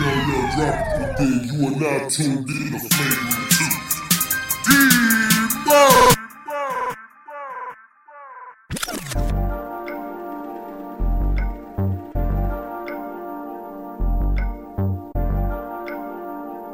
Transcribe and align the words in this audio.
young, 0.00 0.28
young, 0.28 0.50
drop 0.56 1.20
it. 1.20 1.52
You 1.52 1.66
are 1.66 1.72
now 1.80 2.08
tuned 2.08 2.48
in 2.48 2.72
to 2.72 2.78
Flagrant 2.78 3.50
2. 3.50 3.68
D-Bird! 5.64 6.14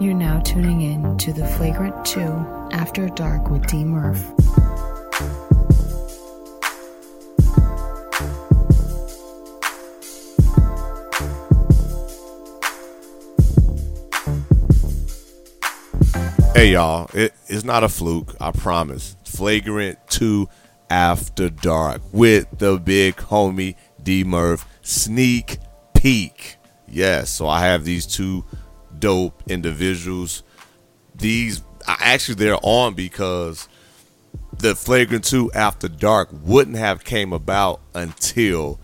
You're 0.01 0.13
now 0.13 0.41
tuning 0.41 0.83
in 0.83 1.17
to 1.19 1.33
the 1.33 1.47
Flagrant 1.47 2.05
2 2.05 2.21
After 2.73 3.09
Dark 3.09 3.49
with 3.49 3.67
D 3.67 3.85
Murph. 3.85 4.33
Hey 16.65 16.73
y'all, 16.73 17.11
it, 17.13 17.35
it's 17.47 17.63
not 17.63 17.85
a 17.85 17.91
fluke, 17.91 18.35
I 18.41 18.51
promise. 18.51 19.17
Flagrant 19.27 19.99
2 20.09 20.49
After 20.89 21.51
Dark 21.51 22.01
with 22.11 22.47
the 22.59 22.79
big 22.79 23.17
homie 23.17 23.75
D 24.03 24.25
Murph 24.25 24.67
sneak 24.81 25.59
peek. 25.93 26.57
Yes, 26.89 27.29
so 27.29 27.47
I 27.47 27.67
have 27.67 27.85
these 27.85 28.07
two 28.07 28.47
dope 28.99 29.43
individuals. 29.47 30.43
These 31.15 31.63
actually 31.87 32.37
they're 32.37 32.57
on 32.63 32.95
because 32.95 33.69
the 34.57 34.75
Flagrant 34.75 35.25
2 35.25 35.53
After 35.53 35.87
Dark 35.87 36.31
wouldn't 36.33 36.79
have 36.79 37.05
came 37.05 37.35
about 37.35 37.83
until 37.93 38.81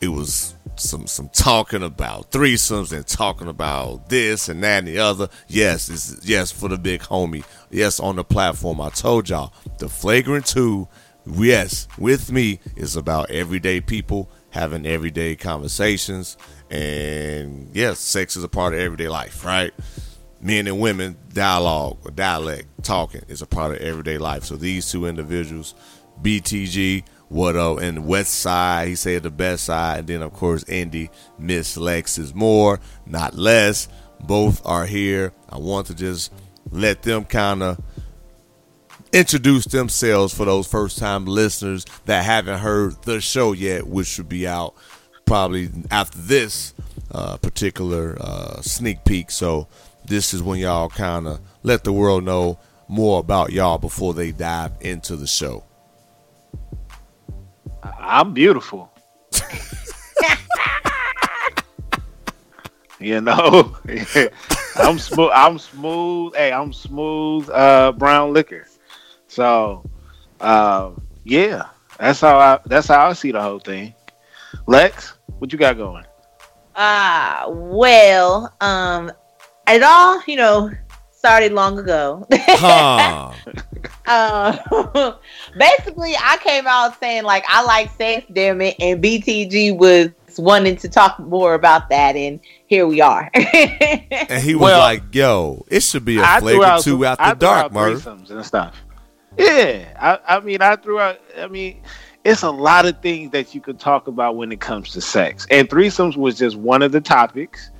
it 0.00 0.08
was 0.08 0.54
some 0.78 1.06
some 1.06 1.28
talking 1.30 1.82
about 1.82 2.30
threesomes 2.30 2.92
and 2.92 3.06
talking 3.06 3.48
about 3.48 4.08
this 4.08 4.48
and 4.48 4.62
that 4.62 4.78
and 4.78 4.88
the 4.88 4.98
other. 4.98 5.28
Yes, 5.48 5.86
this 5.86 6.10
is, 6.10 6.28
yes 6.28 6.52
for 6.52 6.68
the 6.68 6.78
big 6.78 7.00
homie. 7.02 7.44
Yes, 7.70 8.00
on 8.00 8.16
the 8.16 8.24
platform. 8.24 8.80
I 8.80 8.90
told 8.90 9.28
y'all 9.28 9.52
the 9.78 9.88
flagrant 9.88 10.46
two. 10.46 10.88
Yes, 11.26 11.88
with 11.98 12.30
me 12.30 12.60
is 12.76 12.94
about 12.94 13.30
everyday 13.30 13.80
people 13.80 14.30
having 14.50 14.86
everyday 14.86 15.34
conversations, 15.34 16.36
and 16.70 17.70
yes, 17.74 17.98
sex 17.98 18.36
is 18.36 18.44
a 18.44 18.48
part 18.48 18.74
of 18.74 18.80
everyday 18.80 19.08
life, 19.08 19.44
right? 19.44 19.72
Men 20.40 20.66
and 20.66 20.78
women 20.78 21.16
dialogue 21.32 21.98
or 22.04 22.10
dialect 22.10 22.84
talking 22.84 23.22
is 23.28 23.42
a 23.42 23.46
part 23.46 23.72
of 23.72 23.78
everyday 23.78 24.18
life. 24.18 24.44
So 24.44 24.54
these 24.56 24.90
two 24.90 25.06
individuals, 25.06 25.74
BTG 26.22 27.04
what 27.28 27.56
up 27.56 27.78
and 27.80 28.06
west 28.06 28.34
side 28.34 28.88
he 28.88 28.94
said 28.94 29.22
the 29.22 29.30
best 29.30 29.64
side. 29.64 30.00
And 30.00 30.08
then 30.08 30.22
of 30.22 30.32
course 30.32 30.64
indy 30.68 31.10
miss 31.38 31.76
lex 31.76 32.18
is 32.18 32.34
more 32.34 32.80
not 33.04 33.34
less. 33.34 33.88
Both 34.20 34.64
are 34.64 34.86
here. 34.86 35.32
I 35.48 35.58
want 35.58 35.88
to 35.88 35.94
just 35.94 36.32
let 36.70 37.02
them 37.02 37.24
kind 37.24 37.62
of 37.62 37.80
introduce 39.12 39.66
themselves 39.66 40.34
for 40.34 40.44
those 40.44 40.66
first 40.66 40.98
time 40.98 41.26
listeners 41.26 41.84
that 42.06 42.24
haven't 42.24 42.58
heard 42.58 43.00
the 43.02 43.20
show 43.20 43.52
yet 43.52 43.86
which 43.86 44.06
should 44.06 44.28
be 44.28 44.46
out 44.46 44.74
probably 45.24 45.68
after 45.90 46.18
this 46.18 46.74
uh, 47.12 47.36
particular 47.38 48.16
uh, 48.20 48.60
sneak 48.62 49.04
peek. 49.04 49.30
So 49.30 49.68
this 50.04 50.32
is 50.32 50.42
when 50.42 50.60
y'all 50.60 50.88
kind 50.88 51.26
of 51.26 51.40
let 51.62 51.84
the 51.84 51.92
world 51.92 52.24
know 52.24 52.58
more 52.88 53.18
about 53.20 53.52
y'all 53.52 53.78
before 53.78 54.14
they 54.14 54.30
dive 54.30 54.72
into 54.80 55.16
the 55.16 55.26
show 55.26 55.65
I'm 58.06 58.32
beautiful. 58.32 58.90
you 63.00 63.20
know, 63.20 63.76
I'm 64.76 64.98
smooth. 64.98 65.30
I'm 65.34 65.58
smooth. 65.58 66.34
Hey, 66.36 66.52
I'm 66.52 66.72
smooth. 66.72 67.50
Uh, 67.50 67.92
brown 67.92 68.32
liquor. 68.32 68.66
So, 69.26 69.84
uh, 70.40 70.92
yeah, 71.24 71.66
that's 71.98 72.20
how 72.20 72.38
I. 72.38 72.60
That's 72.64 72.86
how 72.86 73.08
I 73.08 73.12
see 73.12 73.32
the 73.32 73.42
whole 73.42 73.58
thing. 73.58 73.92
Lex, 74.66 75.14
what 75.38 75.52
you 75.52 75.58
got 75.58 75.76
going? 75.76 76.04
Ah, 76.76 77.44
uh, 77.44 77.50
well, 77.50 78.54
um, 78.60 79.10
it 79.66 79.82
all 79.82 80.22
you 80.26 80.36
know 80.36 80.70
started 81.16 81.52
long 81.52 81.78
ago. 81.78 82.26
huh. 82.32 83.32
uh, 84.06 85.12
basically, 85.58 86.14
I 86.16 86.36
came 86.38 86.66
out 86.66 86.98
saying 87.00 87.24
like 87.24 87.44
I 87.48 87.64
like 87.64 87.90
sex, 87.96 88.26
damn 88.32 88.60
it, 88.60 88.76
and 88.78 89.02
BTG 89.02 89.76
was 89.76 90.10
wanting 90.38 90.76
to 90.76 90.88
talk 90.88 91.18
more 91.18 91.54
about 91.54 91.88
that, 91.90 92.16
and 92.16 92.40
here 92.66 92.86
we 92.86 93.00
are. 93.00 93.30
and 93.34 94.42
he 94.42 94.54
was 94.54 94.62
well, 94.62 94.80
like, 94.80 95.14
"Yo, 95.14 95.64
it 95.68 95.82
should 95.82 96.04
be 96.04 96.18
a 96.18 96.22
I 96.22 96.40
flavor 96.40 96.78
two 96.80 97.04
after 97.04 97.22
I 97.22 97.34
dark, 97.34 97.72
Murph." 97.72 98.06
And 98.06 98.44
stuff. 98.44 98.76
Yeah, 99.38 99.92
I, 100.00 100.36
I 100.36 100.40
mean, 100.40 100.62
I 100.62 100.76
threw 100.76 100.98
out. 100.98 101.20
I 101.38 101.46
mean, 101.48 101.82
it's 102.24 102.42
a 102.42 102.50
lot 102.50 102.86
of 102.86 103.00
things 103.00 103.30
that 103.32 103.54
you 103.54 103.60
could 103.60 103.78
talk 103.78 104.06
about 104.06 104.36
when 104.36 104.52
it 104.52 104.60
comes 104.60 104.92
to 104.92 105.00
sex, 105.00 105.46
and 105.50 105.68
threesomes 105.68 106.16
was 106.16 106.38
just 106.38 106.56
one 106.56 106.82
of 106.82 106.92
the 106.92 107.00
topics. 107.00 107.70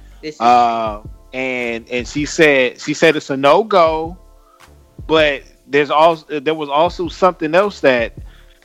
Uh, 0.41 1.03
and 1.37 1.87
and 1.91 2.09
she 2.09 2.25
said 2.25 2.81
she 2.81 2.95
said 2.95 3.15
it's 3.15 3.29
a 3.29 3.37
no 3.37 3.63
go, 3.63 4.17
but 5.07 5.43
there's 5.67 5.91
also 5.91 6.41
there 6.41 6.55
was 6.55 6.71
also 6.71 7.09
something 7.09 7.55
else 7.55 7.81
that 7.81 8.15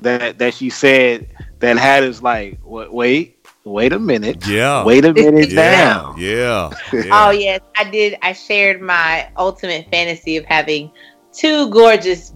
that 0.01 0.39
that 0.39 0.53
she 0.53 0.69
said 0.69 1.27
that 1.59 1.77
had 1.77 2.03
us 2.03 2.21
like 2.21 2.59
wait 2.63 3.35
wait 3.65 3.91
a 3.91 3.99
minute. 3.99 4.47
Yeah. 4.47 4.85
Wait 4.85 5.03
a 5.03 5.13
minute 5.13 5.51
yeah, 5.51 6.15
yeah. 6.17 6.71
Yeah. 6.93 7.09
Oh 7.11 7.31
yes. 7.31 7.59
I 7.75 7.89
did 7.89 8.17
i 8.21 8.31
shared 8.31 8.81
my 8.81 9.29
ultimate 9.35 9.89
fantasy 9.91 10.37
of 10.37 10.45
having 10.45 10.91
two 11.33 11.69
gorgeous 11.71 12.33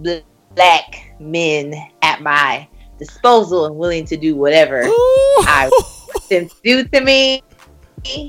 black 0.53 1.15
men 1.17 1.73
at 2.01 2.21
my 2.21 2.67
disposal 2.99 3.67
and 3.67 3.77
willing 3.77 4.05
to 4.05 4.17
do 4.17 4.35
whatever 4.35 4.81
Ooh. 4.83 5.43
i 5.47 5.69
want 5.69 6.29
them 6.29 6.47
to 6.47 6.55
do 6.63 6.83
to 6.87 7.01
me 7.01 7.41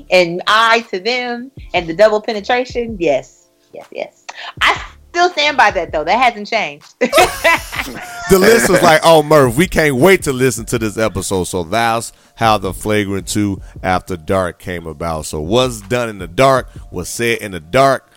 and 0.09 0.41
I 0.47 0.81
to 0.91 0.99
them 0.99 1.51
and 1.73 1.87
the 1.87 1.93
double 1.93 2.21
penetration, 2.21 2.97
yes, 2.99 3.47
yes, 3.73 3.87
yes. 3.91 4.25
I 4.61 4.83
still 5.09 5.29
stand 5.31 5.57
by 5.57 5.71
that 5.71 5.91
though. 5.91 6.03
That 6.03 6.17
hasn't 6.19 6.47
changed. 6.47 6.93
the 6.99 8.39
list 8.39 8.69
was 8.69 8.81
like, 8.81 9.01
"Oh, 9.03 9.23
Murph, 9.23 9.57
we 9.57 9.67
can't 9.67 9.95
wait 9.95 10.23
to 10.23 10.33
listen 10.33 10.65
to 10.67 10.79
this 10.79 10.97
episode." 10.97 11.45
So 11.45 11.63
that's 11.63 12.13
how 12.35 12.57
the 12.57 12.73
Flagrant 12.73 13.27
Two 13.27 13.61
After 13.83 14.17
Dark 14.17 14.59
came 14.59 14.85
about. 14.85 15.25
So 15.25 15.41
what's 15.41 15.81
done 15.81 16.09
in 16.09 16.19
the 16.19 16.27
dark 16.27 16.69
was 16.91 17.09
said 17.09 17.39
in 17.39 17.51
the 17.51 17.59
dark. 17.59 18.09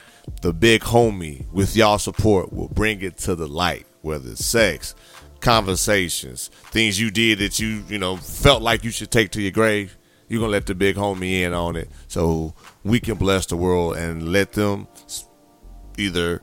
The 0.43 0.53
big 0.53 0.83
homie, 0.83 1.51
with 1.51 1.75
y'all 1.75 1.99
support, 1.99 2.53
will 2.53 2.69
bring 2.69 3.03
it 3.03 3.19
to 3.19 3.35
the 3.35 3.49
light. 3.49 3.85
Whether 4.03 4.31
it's 4.31 4.45
sex, 4.45 4.95
conversations, 5.41 6.49
things 6.71 7.01
you 7.01 7.11
did 7.11 7.41
that 7.41 7.59
you 7.59 7.83
you 7.89 7.99
know 7.99 8.17
felt 8.17 8.63
like 8.63 8.85
you 8.85 8.91
should 8.91 9.11
take 9.11 9.33
to 9.33 9.43
your 9.43 9.51
grave 9.51 9.97
you're 10.31 10.41
gonna 10.41 10.53
let 10.53 10.65
the 10.65 10.75
big 10.75 10.97
homie 10.97 11.43
in 11.43 11.53
on 11.53 11.77
it, 11.77 11.91
so 12.09 12.55
we 12.85 13.01
can 13.01 13.17
bless 13.17 13.45
the 13.47 13.57
world 13.57 13.97
and 13.97 14.33
let 14.33 14.53
them 14.53 14.89
either 15.99 16.41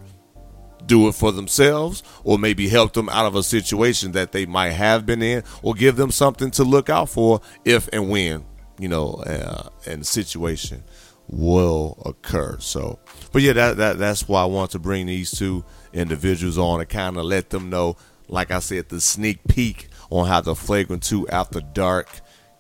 do 0.86 1.08
it 1.08 1.14
for 1.14 1.32
themselves 1.32 2.04
or 2.24 2.38
maybe 2.38 2.70
help 2.70 2.94
them 2.94 3.10
out 3.10 3.26
of 3.26 3.36
a 3.36 3.44
situation 3.44 4.12
that 4.12 4.32
they 4.32 4.46
might 4.46 4.70
have 4.70 5.06
been 5.06 5.22
in 5.22 5.44
or 5.64 5.74
give 5.74 5.96
them 5.96 6.12
something 6.12 6.52
to 6.52 6.64
look 6.64 6.90
out 6.90 7.10
for 7.10 7.42
if 7.66 7.90
and 7.92 8.10
when 8.10 8.46
you 8.80 8.88
know 8.88 9.16
uh, 9.26 9.70
and 9.88 10.06
situation 10.06 10.84
will 11.30 12.02
occur. 12.06 12.58
So 12.60 13.00
but 13.32 13.42
yeah 13.42 13.54
that, 13.54 13.78
that 13.78 13.98
that's 13.98 14.28
why 14.28 14.42
i 14.42 14.46
want 14.46 14.72
to 14.72 14.80
bring 14.80 15.06
these 15.06 15.32
two 15.32 15.64
individuals 15.94 16.58
on 16.58 16.80
and 16.80 16.90
kind 16.90 17.18
of 17.18 17.26
let 17.26 17.50
them 17.50 17.70
know 17.70 17.96
like 18.28 18.52
i 18.52 18.60
said 18.60 18.90
the 18.90 19.00
sneak 19.02 19.40
peek 19.48 19.90
on 20.10 20.28
how 20.28 20.42
the 20.42 20.56
flagrant 20.56 21.04
2 21.04 21.28
after 21.30 21.62
dark 21.62 22.08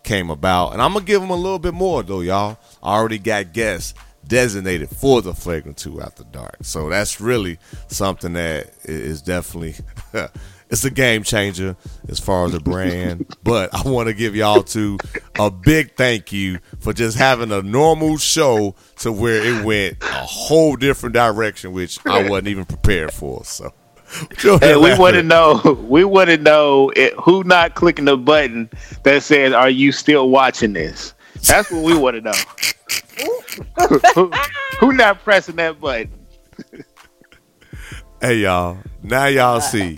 came 0.07 0.29
about. 0.29 0.73
And 0.73 0.81
I'm 0.81 0.94
going 0.94 1.06
to 1.06 1.07
give 1.07 1.22
them 1.22 1.29
a 1.29 1.35
little 1.35 1.59
bit 1.59 1.73
more, 1.73 2.01
though, 2.01 2.22
y'all. 2.22 2.57
I 2.81 2.95
already 2.95 3.19
got 3.19 3.53
guests 3.53 3.94
designated 4.25 4.89
for 4.89 5.21
the 5.21 5.33
Flagrant 5.33 5.77
2 5.77 6.01
After 6.01 6.24
Dark. 6.24 6.57
So 6.62 6.89
that's 6.89 7.21
really 7.21 7.59
something 7.88 8.33
that 8.33 8.74
is 8.83 9.21
definitely. 9.21 9.75
it's 10.69 10.83
a 10.83 10.89
game 10.89 11.24
changer 11.24 11.75
as 12.07 12.19
far 12.19 12.45
as 12.45 12.54
the 12.54 12.59
brand. 12.59 13.25
but 13.44 13.74
I 13.74 13.89
want 13.89 14.07
to 14.07 14.13
give 14.13 14.36
y'all 14.36 14.63
two 14.63 14.98
a 15.38 15.51
big 15.51 15.95
thank 15.95 16.31
you 16.31 16.59
for 16.80 16.94
just 16.94 17.18
having 17.18 17.51
a 17.51 17.62
normal 17.62 18.18
show 18.18 18.75
to 19.00 19.12
where 19.12 19.44
it 19.44 19.63
went 19.63 19.98
a 20.01 20.06
whole 20.06 20.75
different 20.75 21.13
direction, 21.13 21.74
which 21.74 22.00
I 22.06 22.27
wasn't 22.30 22.48
even 22.48 22.65
prepared 22.65 23.13
for. 23.13 23.44
So 23.45 23.74
and 24.62 24.81
we 24.81 24.98
want 24.98 25.15
to 25.15 25.24
know, 25.24 25.77
we 25.88 26.04
want 26.04 26.30
to 26.30 26.38
know 26.38 26.92
it, 26.95 27.13
who 27.15 27.44
not 27.44 27.75
clicking 27.75 28.06
the 28.06 28.18
button 28.18 28.69
that 29.04 29.24
says, 29.24 29.54
"Are 29.54 29.69
you 29.69 29.92
still 29.92 30.30
watching 30.30 30.74
this?" 30.74 31.13
That's 31.45 31.69
what 31.71 31.83
we 31.83 31.98
want 31.98 32.15
to 32.15 32.21
know. 32.21 33.92
who, 34.13 34.31
who 34.80 34.94
not 34.94 35.24
pressing 35.24 35.57
that 35.57 35.80
button? 35.80 36.12
hey 38.21 38.38
y'all, 38.38 38.77
now 39.04 39.27
y'all 39.27 39.62
see. 39.62 39.98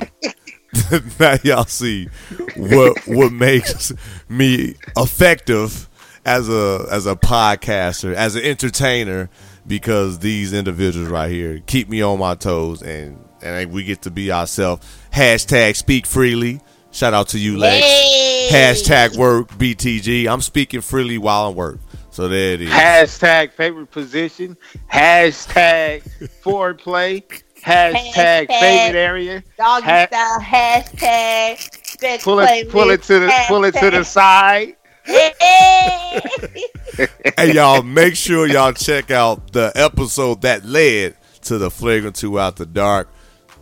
now 1.20 1.36
y'all 1.44 1.66
see 1.66 2.08
what 2.56 3.00
what 3.08 3.32
makes 3.32 3.92
me 4.28 4.76
effective 4.98 5.88
as 6.26 6.50
a 6.50 6.86
as 6.92 7.06
a 7.06 7.16
podcaster, 7.16 8.14
as 8.14 8.36
an 8.36 8.44
entertainer, 8.44 9.30
because 9.66 10.20
these 10.20 10.54
individuals 10.54 11.10
right 11.10 11.32
here 11.32 11.60
keep 11.66 11.90
me 11.90 12.02
on 12.02 12.20
my 12.20 12.36
toes, 12.36 12.82
and 12.82 13.24
and 13.42 13.72
we 13.72 13.84
get 13.84 14.04
to 14.04 14.12
be 14.12 14.32
ourselves. 14.32 14.86
Hashtag 15.14 15.76
speak 15.76 16.06
freely. 16.06 16.62
Shout 16.92 17.14
out 17.14 17.30
to 17.30 17.40
you, 17.40 17.58
Lex. 17.58 17.86
Hey. 17.86 18.48
Hashtag 18.52 19.16
work 19.16 19.50
BTG. 19.50 20.28
I'm 20.28 20.42
speaking 20.42 20.82
freely 20.82 21.18
while 21.18 21.46
I 21.46 21.50
work. 21.50 21.80
So 22.12 22.28
there 22.28 22.54
it 22.54 22.62
is. 22.62 22.70
Hashtag 22.70 23.54
favorite 23.54 23.92
position. 23.92 24.58
Hashtag 24.92 26.02
foreplay. 26.44 27.24
Hashtag, 27.62 28.14
Hashtag 28.14 28.48
favorite 28.48 29.00
area. 29.00 29.44
Doggy 29.58 29.86
Ha- 29.86 30.08
style 30.08 30.40
hashtag. 30.40 32.02
Best 32.02 32.24
Pull 32.24 32.40
it, 32.40 32.70
pull 32.70 32.90
it 32.90 33.04
to 33.04 33.20
the, 33.20 33.34
pull 33.48 33.66
it 33.66 33.76
to 33.76 33.90
the 33.92 34.04
side. 34.04 34.76
Hey. 35.04 36.22
hey 37.38 37.54
y'all, 37.54 37.82
make 37.84 38.16
sure 38.16 38.48
y'all 38.48 38.74
check 38.74 39.12
out 39.12 39.52
the 39.52 39.72
episode 39.76 40.42
that 40.44 40.64
led 40.66 41.18
to 41.42 41.58
the 41.58 41.70
flagrant 41.70 42.16
two 42.16 42.40
out 42.40 42.56
the 42.56 42.66
dark. 42.66 43.10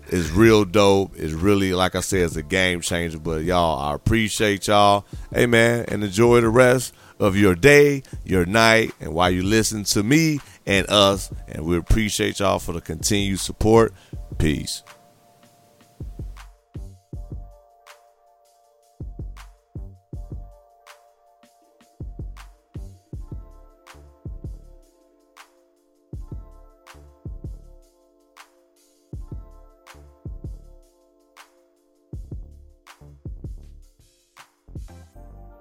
It's 0.09 0.29
real 0.29 0.65
dope. 0.65 1.13
It's 1.15 1.33
really 1.33 1.73
like 1.73 1.95
I 1.95 1.99
said, 1.99 2.21
it's 2.21 2.35
a 2.35 2.43
game 2.43 2.81
changer. 2.81 3.19
But 3.19 3.43
y'all, 3.43 3.79
I 3.79 3.93
appreciate 3.93 4.67
y'all. 4.67 5.05
Hey 5.33 5.45
man, 5.45 5.85
and 5.87 6.03
enjoy 6.03 6.41
the 6.41 6.49
rest 6.49 6.93
of 7.19 7.35
your 7.35 7.55
day, 7.55 8.03
your 8.23 8.45
night, 8.45 8.91
and 8.99 9.13
while 9.13 9.29
you 9.29 9.43
listen 9.43 9.83
to 9.85 10.03
me 10.03 10.39
and 10.65 10.89
us. 10.89 11.31
And 11.47 11.65
we 11.65 11.77
appreciate 11.77 12.39
y'all 12.39 12.59
for 12.59 12.73
the 12.73 12.81
continued 12.81 13.39
support. 13.39 13.93
Peace. 14.37 14.83